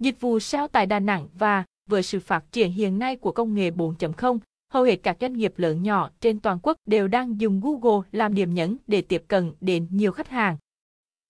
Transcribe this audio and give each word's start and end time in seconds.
Dịch 0.00 0.20
vụ 0.20 0.40
SEO 0.40 0.68
tại 0.68 0.86
Đà 0.86 1.00
Nẵng 1.00 1.28
và 1.38 1.64
với 1.86 2.02
sự 2.02 2.20
phát 2.20 2.44
triển 2.52 2.72
hiện 2.72 2.98
nay 2.98 3.16
của 3.16 3.32
công 3.32 3.54
nghệ 3.54 3.70
4.0, 3.70 4.38
hầu 4.72 4.82
hết 4.82 4.96
các 4.96 5.16
doanh 5.20 5.32
nghiệp 5.32 5.54
lớn 5.56 5.82
nhỏ 5.82 6.10
trên 6.20 6.40
toàn 6.40 6.58
quốc 6.62 6.76
đều 6.86 7.08
đang 7.08 7.40
dùng 7.40 7.60
Google 7.60 8.08
làm 8.12 8.34
điểm 8.34 8.54
nhấn 8.54 8.76
để 8.86 9.02
tiếp 9.02 9.24
cận 9.28 9.52
đến 9.60 9.86
nhiều 9.90 10.12
khách 10.12 10.28
hàng. 10.28 10.56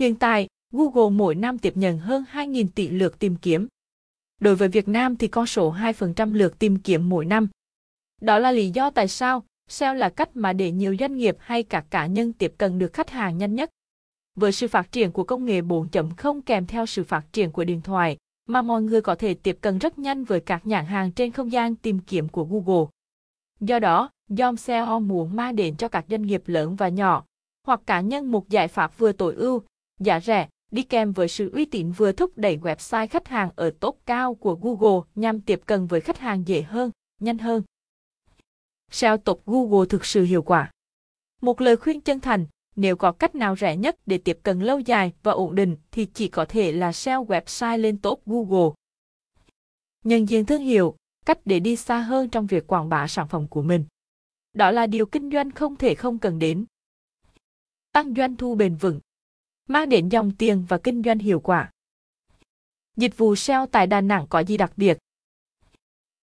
Hiện 0.00 0.14
tại, 0.14 0.48
Google 0.72 1.10
mỗi 1.10 1.34
năm 1.34 1.58
tiếp 1.58 1.76
nhận 1.76 1.98
hơn 1.98 2.24
2.000 2.32 2.66
tỷ 2.74 2.88
lượt 2.88 3.18
tìm 3.18 3.36
kiếm. 3.36 3.68
Đối 4.40 4.56
với 4.56 4.68
Việt 4.68 4.88
Nam 4.88 5.16
thì 5.16 5.28
con 5.28 5.46
số 5.46 5.74
2% 5.74 6.34
lượt 6.34 6.58
tìm 6.58 6.78
kiếm 6.78 7.08
mỗi 7.08 7.24
năm. 7.24 7.48
Đó 8.20 8.38
là 8.38 8.52
lý 8.52 8.70
do 8.70 8.90
tại 8.90 9.08
sao 9.08 9.42
SEO 9.68 9.94
là 9.94 10.08
cách 10.08 10.30
mà 10.34 10.52
để 10.52 10.70
nhiều 10.70 10.96
doanh 11.00 11.16
nghiệp 11.16 11.36
hay 11.40 11.62
các 11.62 11.84
cá 11.90 12.06
nhân 12.06 12.32
tiếp 12.32 12.54
cận 12.58 12.78
được 12.78 12.92
khách 12.92 13.10
hàng 13.10 13.38
nhanh 13.38 13.54
nhất. 13.54 13.70
Với 14.34 14.52
sự 14.52 14.68
phát 14.68 14.92
triển 14.92 15.12
của 15.12 15.24
công 15.24 15.44
nghệ 15.44 15.60
4.0 15.60 16.40
kèm 16.46 16.66
theo 16.66 16.86
sự 16.86 17.04
phát 17.04 17.32
triển 17.32 17.52
của 17.52 17.64
điện 17.64 17.80
thoại, 17.80 18.16
mà 18.52 18.62
mọi 18.62 18.82
người 18.82 19.00
có 19.00 19.14
thể 19.14 19.34
tiếp 19.34 19.58
cận 19.60 19.78
rất 19.78 19.98
nhanh 19.98 20.24
với 20.24 20.40
các 20.40 20.66
nhãn 20.66 20.84
hàng 20.84 21.12
trên 21.12 21.32
không 21.32 21.52
gian 21.52 21.76
tìm 21.76 21.98
kiếm 21.98 22.28
của 22.28 22.44
Google. 22.44 22.86
Do 23.60 23.78
đó, 23.78 24.10
Yomseo 24.38 25.00
muốn 25.00 25.36
mang 25.36 25.56
đến 25.56 25.76
cho 25.76 25.88
các 25.88 26.04
doanh 26.10 26.22
nghiệp 26.22 26.42
lớn 26.46 26.76
và 26.76 26.88
nhỏ, 26.88 27.24
hoặc 27.66 27.80
cá 27.86 28.00
nhân 28.00 28.30
một 28.30 28.48
giải 28.48 28.68
pháp 28.68 28.98
vừa 28.98 29.12
tối 29.12 29.34
ưu, 29.34 29.62
giá 30.00 30.20
rẻ, 30.20 30.48
đi 30.70 30.82
kèm 30.82 31.12
với 31.12 31.28
sự 31.28 31.50
uy 31.52 31.64
tín 31.64 31.92
vừa 31.92 32.12
thúc 32.12 32.32
đẩy 32.36 32.58
website 32.58 33.06
khách 33.06 33.28
hàng 33.28 33.50
ở 33.56 33.70
top 33.80 33.98
cao 34.06 34.34
của 34.34 34.54
Google 34.54 35.00
nhằm 35.14 35.40
tiếp 35.40 35.60
cận 35.66 35.86
với 35.86 36.00
khách 36.00 36.18
hàng 36.18 36.48
dễ 36.48 36.62
hơn, 36.62 36.90
nhanh 37.20 37.38
hơn. 37.38 37.62
SEO 38.90 39.16
top 39.16 39.42
Google 39.46 39.86
thực 39.88 40.04
sự 40.04 40.24
hiệu 40.24 40.42
quả. 40.42 40.70
Một 41.40 41.60
lời 41.60 41.76
khuyên 41.76 42.00
chân 42.00 42.20
thành, 42.20 42.46
nếu 42.76 42.96
có 42.96 43.12
cách 43.12 43.34
nào 43.34 43.56
rẻ 43.56 43.76
nhất 43.76 43.96
để 44.06 44.18
tiếp 44.18 44.38
cận 44.42 44.60
lâu 44.60 44.80
dài 44.80 45.12
và 45.22 45.32
ổn 45.32 45.54
định 45.54 45.76
thì 45.90 46.06
chỉ 46.14 46.28
có 46.28 46.44
thể 46.44 46.72
là 46.72 46.92
SEO 46.92 47.26
website 47.26 47.78
lên 47.78 47.98
top 47.98 48.22
Google. 48.26 48.74
nhân 50.04 50.28
diện 50.28 50.46
thương 50.46 50.62
hiệu, 50.62 50.96
cách 51.26 51.38
để 51.44 51.60
đi 51.60 51.76
xa 51.76 52.00
hơn 52.00 52.28
trong 52.28 52.46
việc 52.46 52.66
quảng 52.66 52.88
bá 52.88 53.06
sản 53.06 53.28
phẩm 53.28 53.48
của 53.48 53.62
mình. 53.62 53.84
Đó 54.52 54.70
là 54.70 54.86
điều 54.86 55.06
kinh 55.06 55.30
doanh 55.30 55.50
không 55.50 55.76
thể 55.76 55.94
không 55.94 56.18
cần 56.18 56.38
đến. 56.38 56.64
Tăng 57.92 58.14
doanh 58.14 58.36
thu 58.36 58.54
bền 58.54 58.76
vững, 58.76 59.00
mang 59.68 59.88
đến 59.88 60.08
dòng 60.08 60.32
tiền 60.38 60.64
và 60.68 60.78
kinh 60.78 61.02
doanh 61.02 61.18
hiệu 61.18 61.40
quả. 61.40 61.70
Dịch 62.96 63.18
vụ 63.18 63.36
SEO 63.36 63.66
tại 63.66 63.86
Đà 63.86 64.00
Nẵng 64.00 64.26
có 64.28 64.40
gì 64.40 64.56
đặc 64.56 64.72
biệt? 64.76 64.98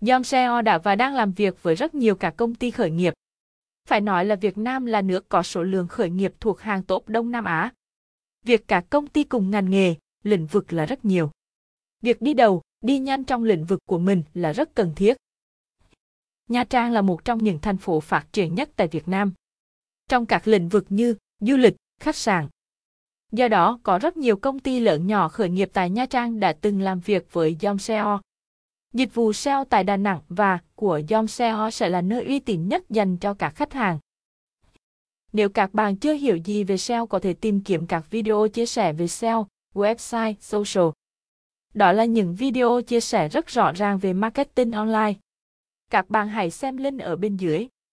Dom 0.00 0.24
SEO 0.24 0.62
đã 0.62 0.78
và 0.78 0.94
đang 0.94 1.14
làm 1.14 1.32
việc 1.32 1.62
với 1.62 1.74
rất 1.74 1.94
nhiều 1.94 2.14
các 2.14 2.34
công 2.36 2.54
ty 2.54 2.70
khởi 2.70 2.90
nghiệp. 2.90 3.14
Phải 3.88 4.00
nói 4.00 4.24
là 4.24 4.36
Việt 4.36 4.58
Nam 4.58 4.86
là 4.86 5.02
nước 5.02 5.28
có 5.28 5.42
số 5.42 5.62
lượng 5.62 5.88
khởi 5.88 6.10
nghiệp 6.10 6.34
thuộc 6.40 6.60
hàng 6.60 6.82
top 6.82 7.08
Đông 7.08 7.30
Nam 7.30 7.44
Á. 7.44 7.72
Việc 8.42 8.68
cả 8.68 8.82
công 8.90 9.06
ty 9.06 9.24
cùng 9.24 9.50
ngành 9.50 9.70
nghề, 9.70 9.94
lĩnh 10.22 10.46
vực 10.46 10.72
là 10.72 10.86
rất 10.86 11.04
nhiều. 11.04 11.30
Việc 12.00 12.22
đi 12.22 12.34
đầu, 12.34 12.62
đi 12.80 12.98
nhanh 12.98 13.24
trong 13.24 13.44
lĩnh 13.44 13.64
vực 13.64 13.80
của 13.86 13.98
mình 13.98 14.22
là 14.34 14.52
rất 14.52 14.74
cần 14.74 14.92
thiết. 14.96 15.16
Nha 16.48 16.64
Trang 16.64 16.92
là 16.92 17.02
một 17.02 17.24
trong 17.24 17.44
những 17.44 17.58
thành 17.58 17.76
phố 17.76 18.00
phát 18.00 18.26
triển 18.32 18.54
nhất 18.54 18.70
tại 18.76 18.88
Việt 18.88 19.08
Nam. 19.08 19.32
Trong 20.08 20.26
các 20.26 20.48
lĩnh 20.48 20.68
vực 20.68 20.86
như 20.88 21.14
du 21.40 21.56
lịch, 21.56 21.76
khách 22.00 22.16
sạn. 22.16 22.48
Do 23.32 23.48
đó, 23.48 23.80
có 23.82 23.98
rất 23.98 24.16
nhiều 24.16 24.36
công 24.36 24.58
ty 24.58 24.80
lớn 24.80 25.06
nhỏ 25.06 25.28
khởi 25.28 25.48
nghiệp 25.48 25.70
tại 25.72 25.90
Nha 25.90 26.06
Trang 26.06 26.40
đã 26.40 26.52
từng 26.52 26.80
làm 26.80 27.00
việc 27.00 27.32
với 27.32 27.56
Yomseo. 27.62 28.20
Dịch 28.92 29.14
vụ 29.14 29.32
SEO 29.32 29.64
tại 29.64 29.84
Đà 29.84 29.96
Nẵng 29.96 30.20
và 30.28 30.58
của 30.82 31.00
Yomseo 31.10 31.70
sẽ 31.70 31.88
là 31.88 32.00
nơi 32.00 32.24
uy 32.24 32.38
tín 32.38 32.68
nhất 32.68 32.90
dành 32.90 33.16
cho 33.16 33.34
các 33.34 33.50
khách 33.56 33.72
hàng. 33.72 33.98
Nếu 35.32 35.48
các 35.48 35.74
bạn 35.74 35.96
chưa 35.96 36.12
hiểu 36.12 36.36
gì 36.36 36.64
về 36.64 36.76
SEO 36.76 37.06
có 37.06 37.18
thể 37.18 37.32
tìm 37.32 37.60
kiếm 37.60 37.86
các 37.86 38.10
video 38.10 38.48
chia 38.48 38.66
sẻ 38.66 38.92
về 38.92 39.06
SEO, 39.06 39.46
website, 39.74 40.34
social. 40.40 40.88
Đó 41.74 41.92
là 41.92 42.04
những 42.04 42.34
video 42.34 42.80
chia 42.80 43.00
sẻ 43.00 43.28
rất 43.28 43.46
rõ 43.46 43.72
ràng 43.72 43.98
về 43.98 44.12
marketing 44.12 44.72
online. 44.72 45.14
Các 45.90 46.10
bạn 46.10 46.28
hãy 46.28 46.50
xem 46.50 46.76
link 46.76 47.00
ở 47.00 47.16
bên 47.16 47.36
dưới. 47.36 47.68